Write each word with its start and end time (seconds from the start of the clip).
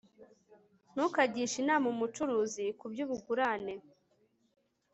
ntukagishe 0.93 1.55
inama 1.63 1.85
umucuruzi 1.93 2.65
ku 2.79 2.85
by'ubugurane 2.91 3.73